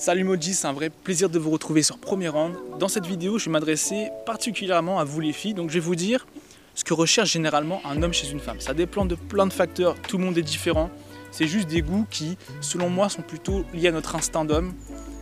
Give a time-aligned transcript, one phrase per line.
[0.00, 2.52] Salut Moji, c'est un vrai plaisir de vous retrouver sur Premier Rang.
[2.78, 5.52] Dans cette vidéo, je vais m'adresser particulièrement à vous les filles.
[5.52, 6.26] Donc je vais vous dire
[6.74, 8.60] ce que recherche généralement un homme chez une femme.
[8.60, 10.88] Ça dépend de plein de facteurs, tout le monde est différent.
[11.32, 14.72] C'est juste des goûts qui, selon moi, sont plutôt liés à notre instinct d'homme.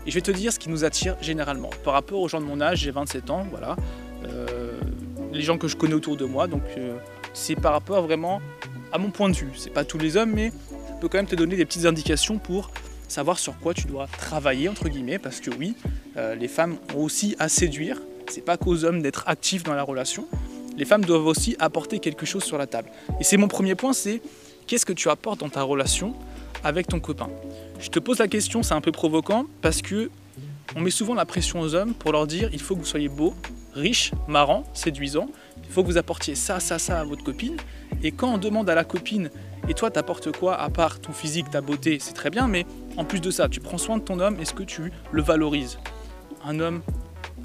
[0.06, 1.70] Et je vais te dire ce qui nous attire généralement.
[1.82, 3.74] Par rapport aux gens de mon âge, j'ai 27 ans, voilà.
[4.26, 4.78] Euh,
[5.32, 6.96] les gens que je connais autour de moi, donc euh,
[7.34, 8.40] c'est par rapport vraiment
[8.92, 9.50] à mon point de vue.
[9.56, 12.38] C'est pas tous les hommes, mais je peux quand même te donner des petites indications
[12.38, 12.70] pour
[13.08, 15.74] savoir sur quoi tu dois travailler, entre guillemets, parce que oui,
[16.16, 18.00] euh, les femmes ont aussi à séduire.
[18.28, 20.26] C'est pas qu'aux hommes d'être actifs dans la relation.
[20.76, 22.90] Les femmes doivent aussi apporter quelque chose sur la table.
[23.18, 24.20] Et c'est mon premier point, c'est
[24.66, 26.14] qu'est-ce que tu apportes dans ta relation
[26.62, 27.30] avec ton copain?
[27.80, 30.10] Je te pose la question, c'est un peu provoquant, parce que
[30.76, 33.08] on met souvent la pression aux hommes pour leur dire il faut que vous soyez
[33.08, 33.34] beau,
[33.74, 35.28] riche, marrant, séduisant,
[35.64, 37.56] il faut que vous apportiez ça, ça, ça à votre copine.
[38.02, 39.30] Et quand on demande à la copine
[39.68, 42.66] et toi, t'apportes quoi à part ton physique, ta beauté C'est très bien, mais
[42.98, 45.78] en plus de ça, tu prends soin de ton homme, est-ce que tu le valorises?
[46.44, 46.82] Un homme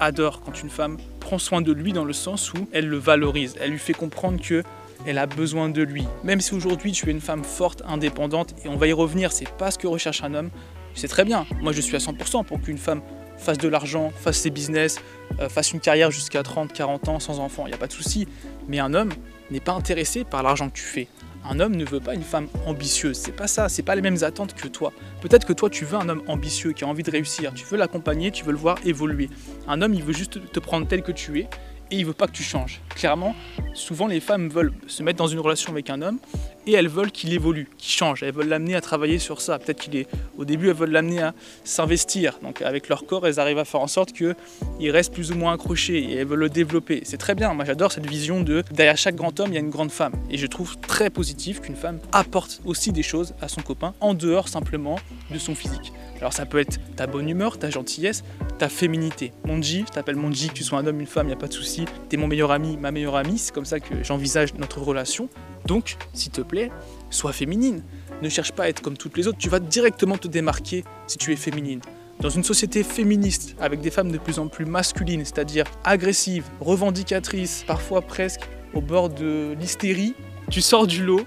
[0.00, 3.54] adore quand une femme prend soin de lui dans le sens où elle le valorise,
[3.60, 4.64] elle lui fait comprendre que
[5.06, 6.04] elle a besoin de lui.
[6.24, 9.48] Même si aujourd'hui tu es une femme forte, indépendante, et on va y revenir, c'est
[9.48, 10.50] pas ce que recherche un homme,
[10.94, 11.46] c'est très bien.
[11.60, 13.00] Moi je suis à 100% pour qu'une femme
[13.38, 14.98] fasse de l'argent, fasse ses business,
[15.38, 17.92] euh, fasse une carrière jusqu'à 30, 40 ans sans enfant, il n'y a pas de
[17.92, 18.26] souci.
[18.66, 19.12] Mais un homme
[19.52, 21.06] n'est pas intéressé par l'argent que tu fais.
[21.46, 24.22] Un homme ne veut pas une femme ambitieuse, c'est pas ça, c'est pas les mêmes
[24.22, 24.92] attentes que toi.
[25.20, 27.76] Peut-être que toi tu veux un homme ambitieux qui a envie de réussir, tu veux
[27.76, 29.28] l'accompagner, tu veux le voir évoluer.
[29.68, 31.48] Un homme il veut juste te prendre tel que tu es
[31.94, 32.80] et il veut pas que tu changes.
[32.96, 33.34] Clairement,
[33.72, 36.18] souvent les femmes veulent se mettre dans une relation avec un homme
[36.66, 38.22] et elles veulent qu'il évolue, qu'il change.
[38.22, 39.58] Elles veulent l'amener à travailler sur ça.
[39.58, 42.38] Peut-être qu'il est au début, elles veulent l'amener à s'investir.
[42.42, 45.52] Donc avec leur corps, elles arrivent à faire en sorte qu'il reste plus ou moins
[45.52, 47.02] accroché et elles veulent le développer.
[47.04, 47.54] C'est très bien.
[47.54, 50.14] Moi, j'adore cette vision de derrière chaque grand homme, il y a une grande femme.
[50.30, 54.14] Et je trouve très positif qu'une femme apporte aussi des choses à son copain en
[54.14, 54.98] dehors simplement
[55.30, 55.92] de son physique.
[56.20, 58.24] Alors ça peut être ta bonne humeur, ta gentillesse,
[58.58, 59.32] ta féminité.
[59.46, 61.48] Monji, je t'appelle Monji, que tu sois un homme, une femme, il n'y a pas
[61.48, 61.83] de souci.
[62.08, 65.28] Tu es mon meilleur ami, ma meilleure amie, c'est comme ça que j'envisage notre relation.
[65.66, 66.70] Donc, s'il te plaît,
[67.10, 67.82] sois féminine.
[68.22, 71.18] Ne cherche pas à être comme toutes les autres, tu vas directement te démarquer si
[71.18, 71.80] tu es féminine.
[72.20, 77.64] Dans une société féministe, avec des femmes de plus en plus masculines, c'est-à-dire agressives, revendicatrices,
[77.66, 78.42] parfois presque
[78.72, 80.14] au bord de l'hystérie,
[80.50, 81.24] tu sors du lot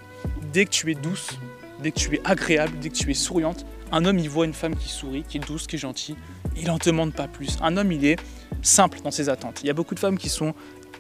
[0.54, 1.38] dès que tu es douce,
[1.82, 3.66] dès que tu es agréable, dès que tu es souriante.
[3.92, 6.16] Un homme, il voit une femme qui sourit, qui est douce, qui est gentille,
[6.58, 7.58] il n'en demande pas plus.
[7.62, 8.18] Un homme, il est
[8.62, 9.62] simple dans ses attentes.
[9.64, 10.54] Il y a beaucoup de femmes qui sont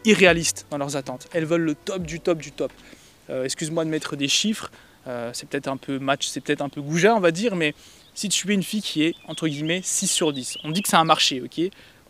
[0.06, 1.28] irréalistes dans leurs attentes.
[1.34, 2.72] Elles veulent le top du top du top.
[3.30, 4.72] Euh, excuse-moi de mettre des chiffres,
[5.08, 7.74] euh, c'est peut-être un peu match, c'est peut-être un peu goujat, on va dire, mais
[8.14, 10.88] si tu es une fille qui est, entre guillemets, 6 sur 10, on dit que
[10.88, 11.60] c'est un marché, ok?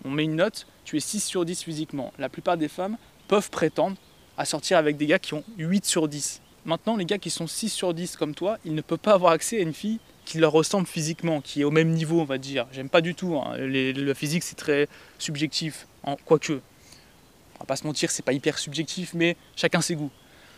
[0.05, 2.13] On met une note, tu es 6 sur 10 physiquement.
[2.19, 3.97] La plupart des femmes peuvent prétendre
[4.37, 6.41] à sortir avec des gars qui ont 8 sur 10.
[6.65, 9.33] Maintenant, les gars qui sont 6 sur 10 comme toi, ils ne peuvent pas avoir
[9.33, 12.37] accès à une fille qui leur ressemble physiquement, qui est au même niveau, on va
[12.37, 12.67] dire.
[12.73, 13.37] J'aime pas du tout.
[13.37, 13.55] Hein.
[13.57, 14.89] le physique, c'est très
[15.19, 16.51] subjectif, en, quoique.
[16.51, 20.11] On va pas se mentir, c'est pas hyper subjectif, mais chacun ses goûts.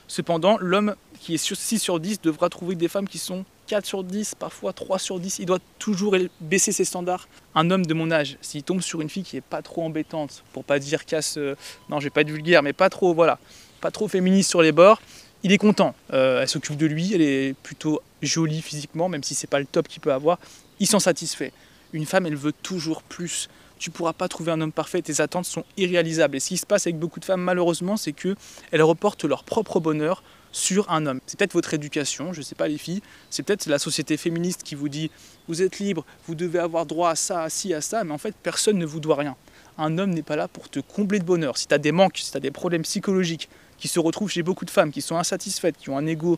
[0.07, 3.85] Cependant, l'homme qui est sur 6 sur 10 devra trouver des femmes qui sont 4
[3.85, 5.37] sur 10, parfois 3 sur 10.
[5.37, 7.27] Il doit toujours baisser ses standards.
[7.53, 10.43] Un homme de mon âge, s'il tombe sur une fille qui est pas trop embêtante,
[10.51, 11.55] pour pas dire casse, euh,
[11.89, 13.37] non, je vais pas être vulgaire, mais pas trop, voilà,
[13.81, 14.99] pas trop féministe sur les bords,
[15.43, 15.95] il est content.
[16.13, 19.65] Euh, elle s'occupe de lui, elle est plutôt jolie physiquement, même si c'est pas le
[19.65, 20.39] top qu'il peut avoir.
[20.79, 21.51] Il s'en satisfait.
[21.93, 23.49] Une femme, elle veut toujours plus.
[23.77, 26.35] Tu pourras pas trouver un homme parfait, tes attentes sont irréalisables.
[26.35, 28.35] Et ce qui se passe avec beaucoup de femmes, malheureusement, c'est que
[28.71, 31.19] elles reportent leur propre bonheur sur un homme.
[31.25, 34.63] C'est peut-être votre éducation, je ne sais pas les filles, c'est peut-être la société féministe
[34.63, 35.11] qui vous dit
[35.47, 38.17] vous êtes libre, vous devez avoir droit à ça, à ci, à ça, mais en
[38.17, 39.35] fait personne ne vous doit rien.
[39.77, 41.57] Un homme n'est pas là pour te combler de bonheur.
[41.57, 43.47] Si tu as des manques, si tu as des problèmes psychologiques,
[43.79, 46.37] qui se retrouvent chez beaucoup de femmes qui sont insatisfaites, qui ont un ego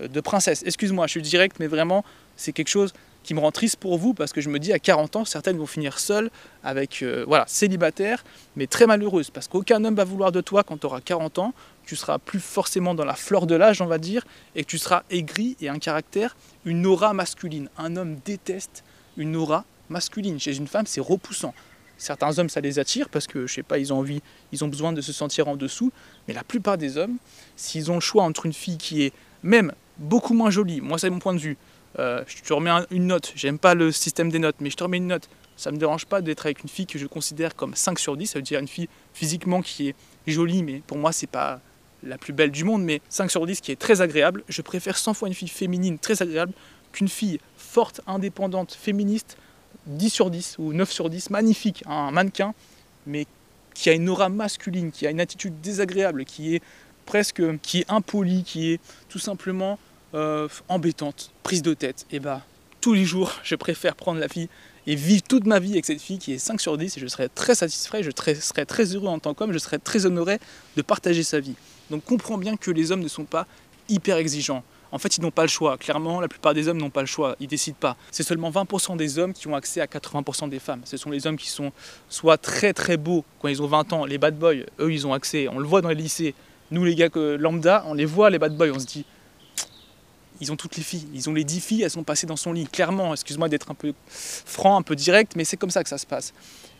[0.00, 0.62] euh, de princesse.
[0.64, 2.04] Excuse-moi, je suis direct, mais vraiment,
[2.36, 2.92] c'est quelque chose
[3.22, 5.58] qui me rend triste pour vous parce que je me dis à 40 ans, certaines
[5.58, 6.30] vont finir seules,
[6.64, 8.24] avec euh, voilà, célibataires,
[8.56, 11.54] mais très malheureuses parce qu'aucun homme va vouloir de toi quand tu auras 40 ans.
[11.84, 14.24] Tu seras plus forcément dans la fleur de l'âge, on va dire,
[14.54, 17.68] et tu seras aigri et un caractère, une aura masculine.
[17.76, 18.84] Un homme déteste
[19.16, 20.38] une aura masculine.
[20.38, 21.52] Chez une femme, c'est repoussant.
[22.00, 24.68] Certains hommes, ça les attire parce que, je sais pas, ils ont envie, ils ont
[24.68, 25.92] besoin de se sentir en dessous.
[26.26, 27.18] Mais la plupart des hommes,
[27.56, 29.12] s'ils ont le choix entre une fille qui est
[29.42, 31.58] même beaucoup moins jolie, moi c'est mon point de vue,
[31.98, 34.82] euh, je te remets une note, j'aime pas le système des notes, mais je te
[34.82, 37.74] remets une note, ça me dérange pas d'être avec une fille que je considère comme
[37.74, 39.94] 5 sur 10, ça veut dire une fille physiquement qui est
[40.26, 41.60] jolie, mais pour moi c'est pas
[42.02, 44.42] la plus belle du monde, mais 5 sur 10 qui est très agréable.
[44.48, 46.54] Je préfère 100 fois une fille féminine très agréable
[46.92, 49.36] qu'une fille forte, indépendante, féministe,
[49.86, 52.54] 10 sur 10 ou 9 sur 10, magnifique, un mannequin,
[53.06, 53.26] mais
[53.74, 56.62] qui a une aura masculine, qui a une attitude désagréable, qui est
[57.06, 59.78] presque, qui est impolie, qui est tout simplement
[60.14, 62.42] euh, embêtante, prise de tête, et bah
[62.80, 64.48] tous les jours, je préfère prendre la fille
[64.86, 67.06] et vivre toute ma vie avec cette fille qui est 5 sur 10 et je
[67.06, 70.38] serais très satisfait, je serais très heureux en tant qu'homme, je serais très honoré
[70.76, 71.54] de partager sa vie.
[71.90, 73.46] Donc comprends bien que les hommes ne sont pas
[73.88, 74.64] hyper exigeants.
[74.92, 75.78] En fait, ils n'ont pas le choix.
[75.78, 77.36] Clairement, la plupart des hommes n'ont pas le choix.
[77.40, 77.96] Ils décident pas.
[78.10, 80.80] C'est seulement 20% des hommes qui ont accès à 80% des femmes.
[80.84, 81.72] Ce sont les hommes qui sont
[82.08, 84.04] soit très très beaux quand ils ont 20 ans.
[84.04, 85.48] Les bad boys, eux, ils ont accès.
[85.48, 86.34] On le voit dans les lycées.
[86.70, 88.70] Nous, les gars lambda, on les voit, les bad boys.
[88.74, 89.04] On se dit,
[90.40, 91.06] ils ont toutes les filles.
[91.14, 92.66] Ils ont les 10 filles, elles sont passées dans son lit.
[92.66, 95.98] Clairement, excuse-moi d'être un peu franc, un peu direct, mais c'est comme ça que ça
[95.98, 96.32] se passe.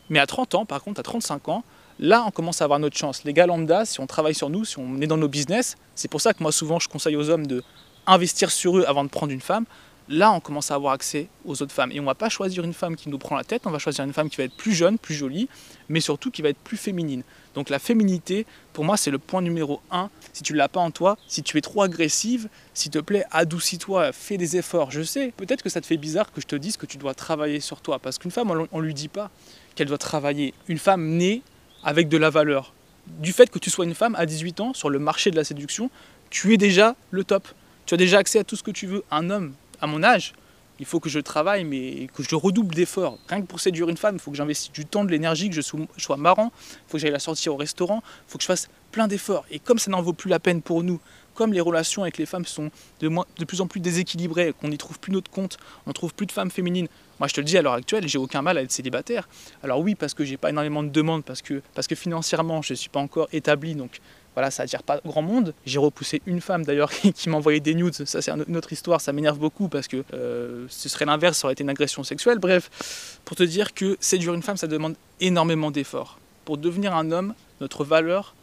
[0.09, 1.65] Mais à 30 ans, par contre, à 35 ans,
[1.99, 3.25] là, on commence à avoir notre chance.
[3.25, 6.09] Les gars lambda, si on travaille sur nous, si on est dans nos business, c'est
[6.09, 7.63] pour ça que moi, souvent, je conseille aux hommes de
[8.11, 9.65] investir sur eux avant de prendre une femme,
[10.09, 11.93] là on commence à avoir accès aux autres femmes.
[11.93, 13.79] Et on ne va pas choisir une femme qui nous prend la tête, on va
[13.79, 15.49] choisir une femme qui va être plus jeune, plus jolie,
[15.89, 17.23] mais surtout qui va être plus féminine.
[17.55, 20.11] Donc la féminité, pour moi, c'est le point numéro un.
[20.33, 24.13] Si tu l'as pas en toi, si tu es trop agressive, s'il te plaît, adoucis-toi,
[24.13, 24.91] fais des efforts.
[24.91, 27.15] Je sais, peut-être que ça te fait bizarre que je te dise que tu dois
[27.15, 29.31] travailler sur toi, parce qu'une femme, on ne lui dit pas
[29.75, 30.55] qu'elle doit travailler.
[30.69, 31.43] Une femme née
[31.83, 32.73] avec de la valeur.
[33.07, 35.45] Du fait que tu sois une femme à 18 ans, sur le marché de la
[35.45, 35.91] séduction,
[36.29, 37.49] tu es déjà le top
[37.87, 39.05] tu as déjà accès à tout ce que tu veux.
[39.11, 40.33] Un homme, à mon âge,
[40.81, 43.19] il faut que je travaille, mais que je redouble d'efforts.
[43.29, 45.55] Rien que pour séduire une femme, il faut que j'investisse du temps, de l'énergie, que
[45.55, 48.47] je sois marrant, il faut que j'aille la sortir au restaurant, il faut que je
[48.47, 49.45] fasse plein d'efforts.
[49.51, 50.99] Et comme ça n'en vaut plus la peine pour nous,
[51.35, 54.79] comme les relations avec les femmes sont de, de plus en plus déséquilibrées, qu'on n'y
[54.79, 56.89] trouve plus notre compte, on trouve plus de femmes féminines.
[57.19, 59.29] Moi, je te le dis, à l'heure actuelle, j'ai aucun mal à être célibataire.
[59.63, 62.73] Alors oui, parce que j'ai pas énormément de demandes, parce que, parce que financièrement, je
[62.73, 64.01] ne suis pas encore établi, donc
[64.35, 65.55] voilà, ça attire pas grand monde.
[65.67, 67.95] J'ai repoussé une femme d'ailleurs qui m'a envoyé des nudes.
[67.95, 69.01] Ça, c'est une autre histoire.
[69.01, 72.39] Ça m'énerve beaucoup parce que euh, ce serait l'inverse, ça aurait été une agression sexuelle.
[72.39, 76.19] Bref, pour te dire que séduire une femme, ça demande énormément d'efforts.
[76.45, 78.35] Pour devenir un homme, notre valeur,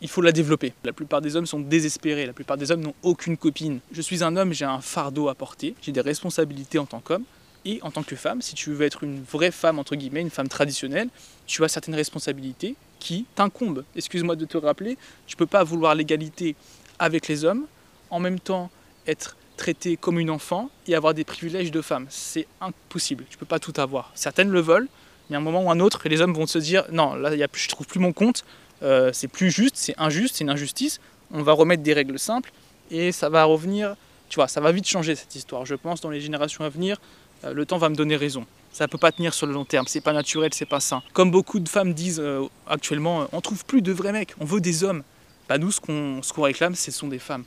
[0.00, 0.72] il faut la développer.
[0.84, 3.80] La plupart des hommes sont désespérés, la plupart des hommes n'ont aucune copine.
[3.92, 7.24] Je suis un homme, j'ai un fardeau à porter, j'ai des responsabilités en tant qu'homme.
[7.64, 10.30] Et en tant que femme, si tu veux être une vraie femme, entre guillemets, une
[10.30, 11.08] femme traditionnelle,
[11.46, 13.84] tu as certaines responsabilités qui t'incombent.
[13.96, 14.96] Excuse-moi de te rappeler,
[15.26, 16.56] tu ne peux pas vouloir l'égalité
[16.98, 17.66] avec les hommes,
[18.10, 18.70] en même temps
[19.06, 22.06] être traité comme une enfant et avoir des privilèges de femme.
[22.08, 24.10] C'est impossible, tu ne peux pas tout avoir.
[24.14, 24.88] Certaines le veulent,
[25.28, 27.42] mais à un moment ou un autre, les hommes vont se dire non, là, y
[27.42, 28.44] a, je trouve plus mon compte,
[28.82, 31.00] euh, c'est plus juste, c'est injuste, c'est une injustice,
[31.32, 32.52] on va remettre des règles simples
[32.90, 33.96] et ça va revenir,
[34.28, 35.66] tu vois, ça va vite changer cette histoire.
[35.66, 37.00] Je pense dans les générations à venir,
[37.44, 38.46] le temps va me donner raison.
[38.72, 41.02] Ça ne peut pas tenir sur le long terme, c'est pas naturel, c'est pas sain.
[41.12, 44.44] Comme beaucoup de femmes disent euh, actuellement, euh, on trouve plus de vrais mecs, on
[44.44, 45.02] veut des hommes.
[45.48, 47.44] Bah nous, ce qu'on réclame, ce sont des femmes.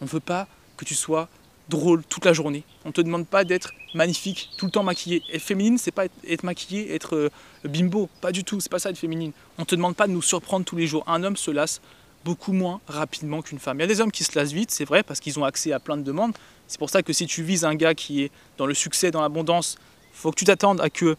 [0.00, 0.46] On veut pas
[0.76, 1.28] que tu sois
[1.70, 2.62] drôle toute la journée.
[2.84, 5.22] On te demande pas d'être magnifique, tout le temps maquillée.
[5.32, 7.30] Être féminine, c'est pas être maquillée, être
[7.64, 9.32] bimbo, pas du tout, c'est pas ça être féminine.
[9.56, 11.04] On te demande pas de nous surprendre tous les jours.
[11.06, 11.80] Un homme se lasse
[12.28, 13.78] beaucoup moins rapidement qu'une femme.
[13.78, 15.72] Il y a des hommes qui se lassent vite, c'est vrai, parce qu'ils ont accès
[15.72, 16.34] à plein de demandes.
[16.66, 19.22] C'est pour ça que si tu vises un gars qui est dans le succès, dans
[19.22, 19.78] l'abondance,
[20.12, 21.16] faut que tu t'attendes à que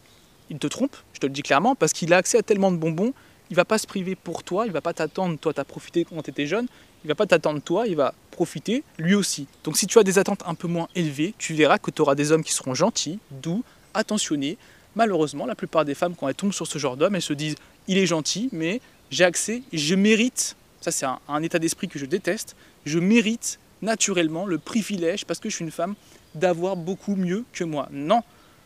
[0.50, 2.76] il te trompe, je te le dis clairement, parce qu'il a accès à tellement de
[2.76, 3.12] bonbons,
[3.50, 6.04] il va pas se priver pour toi, il va pas t'attendre, toi tu as profité
[6.04, 6.68] quand tu étais jeune,
[7.04, 9.48] il va pas t'attendre toi, il va profiter lui aussi.
[9.64, 12.14] Donc si tu as des attentes un peu moins élevées, tu verras que tu auras
[12.14, 13.64] des hommes qui seront gentils, doux,
[13.94, 14.58] attentionnés.
[14.94, 17.56] Malheureusement, la plupart des femmes, quand elles tombent sur ce genre d'homme, elles se disent
[17.88, 18.80] il est gentil, mais
[19.10, 22.56] j'ai accès, je mérite ça, c'est un, état d'esprit que je déteste.
[22.86, 25.94] Je mérite naturellement le privilège, parce que je suis une femme,
[26.34, 27.88] d'avoir beaucoup mieux que moi.
[27.92, 28.22] Non,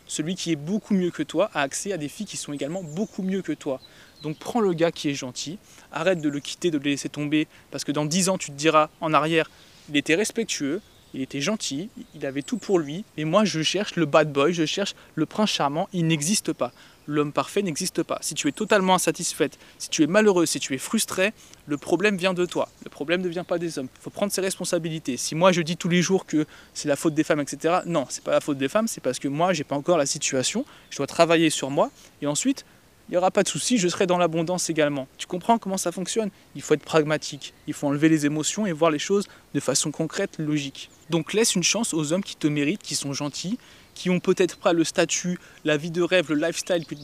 [0.07, 2.83] celui qui est beaucoup mieux que toi a accès à des filles qui sont également
[2.83, 3.81] beaucoup mieux que toi.
[4.23, 5.59] Donc prends le gars qui est gentil,
[5.93, 8.57] arrête de le quitter, de le laisser tomber, parce que dans 10 ans, tu te
[8.57, 9.51] diras en arrière,
[9.89, 10.81] il était respectueux,
[11.15, 14.53] il était gentil, il avait tout pour lui, et moi je cherche le bad boy,
[14.53, 16.73] je cherche le prince charmant, il n'existe pas
[17.07, 18.19] l'homme parfait n'existe pas.
[18.21, 21.33] Si tu es totalement insatisfaite, si tu es malheureux, si tu es frustré,
[21.67, 22.69] le problème vient de toi.
[22.85, 23.89] Le problème ne vient pas des hommes.
[23.97, 25.17] Il faut prendre ses responsabilités.
[25.17, 28.07] Si moi je dis tous les jours que c'est la faute des femmes, etc., non,
[28.09, 30.65] c'est pas la faute des femmes, c'est parce que moi j'ai pas encore la situation.
[30.91, 31.91] Je dois travailler sur moi
[32.23, 32.65] et ensuite
[33.09, 35.07] il n'y aura pas de souci, je serai dans l'abondance également.
[35.19, 36.31] Tu comprends comment ça fonctionne?
[36.55, 39.91] Il faut être pragmatique, il faut enlever les émotions et voir les choses de façon
[39.91, 40.91] concrète, logique.
[41.11, 43.59] Donc laisse une chance aux hommes qui te méritent, qui sont gentils,
[43.95, 46.95] qui ont peut-être pas le statut, la vie de rêve, le lifestyle que,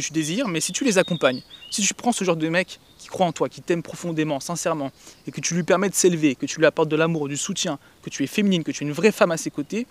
[0.00, 3.08] tu, désires, mais si tu les accompagnes, si tu prends ce genre de mec qui
[3.08, 4.90] croit en toi, qui t'aime profondément, sincèrement,
[5.26, 7.78] et que tu lui permets de s'élever, que tu lui apportes de l'amour, du soutien,
[8.02, 9.86] que tu es féminine, que tu es une vraie femme à ses côtés,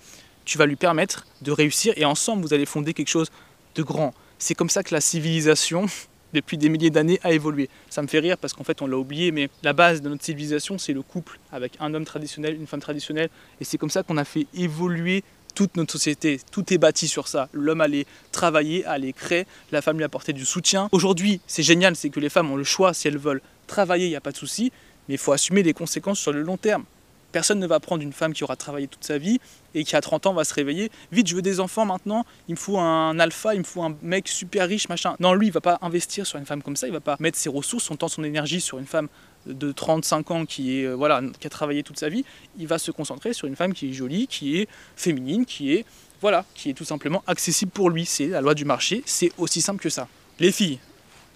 [0.45, 3.29] tu vas lui permettre de réussir et ensemble vous allez fonder quelque chose
[3.75, 4.13] de grand.
[4.38, 5.85] C'est comme ça que la civilisation,
[6.33, 7.69] depuis des milliers d'années, a évolué.
[7.89, 10.23] Ça me fait rire parce qu'en fait on l'a oublié, mais la base de notre
[10.23, 13.29] civilisation c'est le couple avec un homme traditionnel, une femme traditionnelle,
[13.62, 15.23] et c'est comme ça qu'on a fait évoluer
[15.53, 17.50] toute notre société, tout est bâti sur ça.
[17.53, 20.89] L'homme allait travailler, allait créer, la femme lui apportait du soutien.
[20.91, 24.10] Aujourd'hui, c'est génial, c'est que les femmes ont le choix si elles veulent travailler, il
[24.10, 24.72] n'y a pas de souci,
[25.07, 26.83] mais il faut assumer les conséquences sur le long terme.
[27.33, 29.39] Personne ne va prendre une femme qui aura travaillé toute sa vie
[29.73, 30.91] et qui à 30 ans va se réveiller.
[31.11, 33.97] Vite, je veux des enfants maintenant, il me faut un alpha, il me faut un
[34.03, 35.15] mec super riche, machin.
[35.19, 37.37] Non, lui, il va pas investir sur une femme comme ça, il va pas mettre
[37.37, 39.07] ses ressources, son temps, son énergie sur une femme
[39.47, 42.23] de 35 ans qui, euh, voilà, qui a travaillé toute sa vie.
[42.59, 45.85] Il va se concentrer sur une femme qui est jolie, qui est féminine, qui est,
[46.21, 48.05] voilà, qui est tout simplement accessible pour lui.
[48.05, 50.07] C'est la loi du marché, c'est aussi simple que ça.
[50.39, 50.77] Les filles,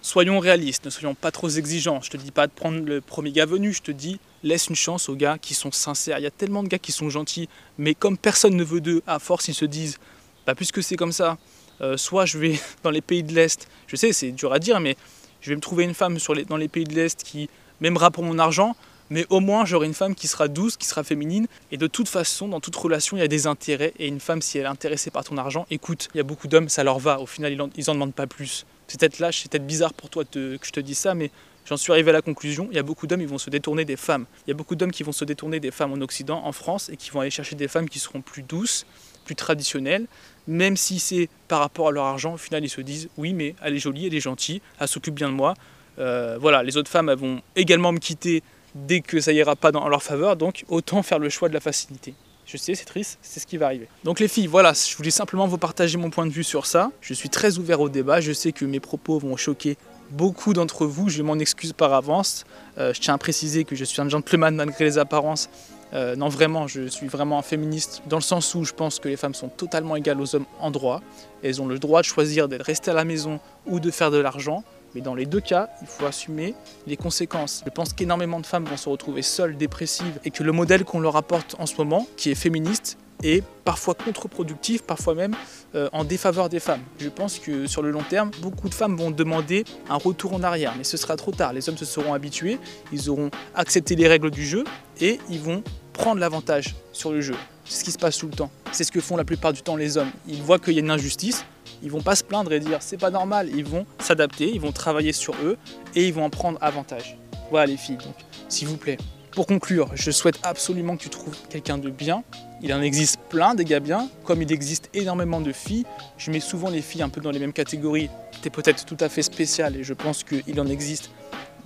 [0.08, 2.00] soyons réalistes, ne soyons pas trop exigeants.
[2.00, 4.76] Je te dis pas de prendre le premier gars venu, je te dis laisse une
[4.76, 6.18] chance aux gars qui sont sincères.
[6.18, 9.02] Il y a tellement de gars qui sont gentils, mais comme personne ne veut d'eux,
[9.06, 9.98] à force ils se disent,
[10.46, 11.36] bah, puisque c'est comme ça,
[11.82, 14.80] euh, soit je vais dans les pays de l'Est, je sais c'est dur à dire,
[14.80, 14.96] mais
[15.42, 16.16] je vais me trouver une femme
[16.48, 17.50] dans les pays de l'Est qui
[17.80, 18.76] m'aimera pour mon argent,
[19.10, 21.46] mais au moins j'aurai une femme qui sera douce, qui sera féminine.
[21.70, 23.94] Et de toute façon, dans toute relation, il y a des intérêts.
[23.98, 26.46] Et une femme, si elle est intéressée par ton argent, écoute, il y a beaucoup
[26.46, 27.18] d'hommes, ça leur va.
[27.18, 28.66] Au final, ils n'en demandent pas plus.
[28.88, 31.30] C'est peut-être lâche, c'est peut-être bizarre pour toi que je te dise ça, mais
[31.66, 33.84] j'en suis arrivé à la conclusion, il y a beaucoup d'hommes qui vont se détourner
[33.84, 34.24] des femmes.
[34.46, 36.88] Il y a beaucoup d'hommes qui vont se détourner des femmes en Occident, en France,
[36.88, 38.86] et qui vont aller chercher des femmes qui seront plus douces,
[39.26, 40.06] plus traditionnelles,
[40.46, 43.54] même si c'est par rapport à leur argent, au final ils se disent oui mais
[43.62, 45.52] elle est jolie, elle est gentille, elle s'occupe bien de moi.
[45.98, 48.42] Euh, voilà, les autres femmes elles vont également me quitter
[48.74, 51.60] dès que ça ira pas dans leur faveur, donc autant faire le choix de la
[51.60, 52.14] facilité.
[52.50, 53.88] Je sais, c'est triste, c'est ce qui va arriver.
[54.04, 56.90] Donc les filles, voilà, je voulais simplement vous partager mon point de vue sur ça.
[57.02, 59.76] Je suis très ouvert au débat, je sais que mes propos vont choquer
[60.12, 62.46] beaucoup d'entre vous, je m'en excuse par avance.
[62.78, 65.50] Euh, je tiens à préciser que je suis un gentleman malgré les apparences.
[65.92, 69.08] Euh, non, vraiment, je suis vraiment un féministe dans le sens où je pense que
[69.08, 71.02] les femmes sont totalement égales aux hommes en droit.
[71.42, 74.18] Elles ont le droit de choisir d'être restées à la maison ou de faire de
[74.18, 74.64] l'argent.
[74.94, 76.54] Mais dans les deux cas, il faut assumer
[76.86, 77.62] les conséquences.
[77.64, 81.00] Je pense qu'énormément de femmes vont se retrouver seules, dépressives, et que le modèle qu'on
[81.00, 85.34] leur apporte en ce moment, qui est féministe, est parfois contre-productif, parfois même
[85.74, 86.82] euh, en défaveur des femmes.
[86.98, 90.42] Je pense que sur le long terme, beaucoup de femmes vont demander un retour en
[90.42, 91.52] arrière, mais ce sera trop tard.
[91.52, 92.58] Les hommes se seront habitués,
[92.92, 94.64] ils auront accepté les règles du jeu
[95.00, 97.34] et ils vont prendre l'avantage sur le jeu.
[97.64, 98.50] C'est ce qui se passe tout le temps.
[98.72, 100.10] C'est ce que font la plupart du temps les hommes.
[100.26, 101.44] Ils voient qu'il y a une injustice,
[101.82, 104.72] ils vont pas se plaindre et dire c'est pas normal, ils vont s'adapter, ils vont
[104.72, 105.58] travailler sur eux
[105.94, 107.18] et ils vont en prendre avantage.
[107.50, 108.14] Voilà les filles, donc
[108.48, 108.98] s'il vous plaît.
[109.32, 112.24] Pour conclure, je souhaite absolument que tu trouves quelqu'un de bien.
[112.60, 115.86] Il en existe plein des gars bien, comme il existe énormément de filles.
[116.16, 118.10] Je mets souvent les filles un peu dans les mêmes catégories.
[118.42, 121.10] Tu es peut-être tout à fait spécial et je pense qu'il en existe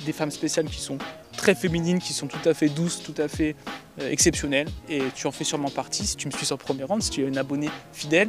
[0.05, 0.99] des femmes spéciales qui sont
[1.37, 3.57] très féminines, qui sont tout à fait douces, tout à fait
[4.01, 4.69] euh, exceptionnelles.
[4.89, 7.23] Et tu en fais sûrement partie si tu me suis sur Premier Rang, si tu
[7.23, 8.29] es une abonnée fidèle.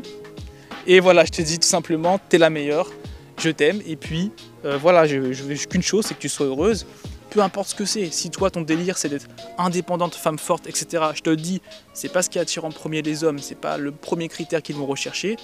[0.87, 2.89] Et voilà, je te dis tout simplement, t'es la meilleure,
[3.37, 3.81] je t'aime.
[3.85, 4.31] Et puis,
[4.65, 6.85] euh, voilà, je, veux qu'une chose, c'est que tu sois heureuse.
[7.33, 9.25] Peu importe ce que c'est, si toi ton délire c'est d'être
[9.57, 11.03] indépendante, femme forte, etc.
[11.15, 13.79] Je te le dis, c'est pas ce qui attire en premier les hommes, c'est pas
[13.79, 15.37] le premier critère qu'ils vont rechercher.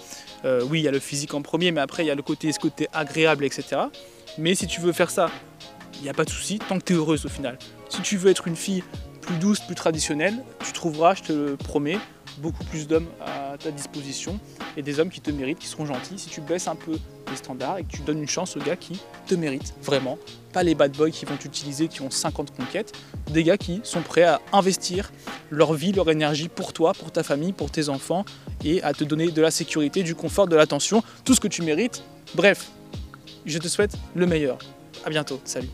[0.46, 2.22] Euh, oui, il y a le physique en premier, mais après il y a le
[2.22, 3.82] côté, ce côté agréable, etc.
[4.38, 5.32] Mais si tu veux faire ça,
[5.96, 7.58] il n'y a pas de souci, tant que tu es heureuse au final.
[7.90, 8.84] Si tu veux être une fille
[9.22, 11.98] plus douce, plus traditionnelle, tu trouveras, je te le promets,
[12.40, 14.40] beaucoup plus d'hommes à ta disposition
[14.78, 16.18] et des hommes qui te méritent, qui seront gentils.
[16.18, 16.98] Si tu baisses un peu
[17.30, 20.18] les standards et que tu donnes une chance aux gars qui te méritent vraiment,
[20.54, 22.94] pas les bad boys qui vont t'utiliser, qui ont 50 conquêtes,
[23.32, 25.12] des gars qui sont prêts à investir
[25.50, 28.26] leur vie, leur énergie pour toi, pour ta famille, pour tes enfants
[28.64, 31.62] et à te donner de la sécurité, du confort, de l'attention, tout ce que tu
[31.62, 32.04] mérites.
[32.36, 32.70] Bref,
[33.46, 34.58] je te souhaite le meilleur.
[35.06, 35.70] À bientôt, salut.